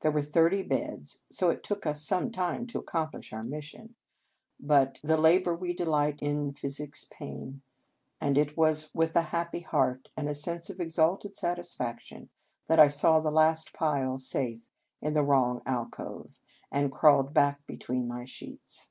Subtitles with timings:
[0.00, 3.94] There were thirty beds, so it took us some time to accomplish our mission;
[4.58, 7.62] but "The labour we delight in physicks pain;"
[8.20, 12.28] and it was with a happy heart, and a sense of exalted satisfaction,
[12.66, 14.62] that I saw the last pile safe
[15.00, 16.32] in the wrong alcove,
[16.72, 18.90] and crawled back between my sheets.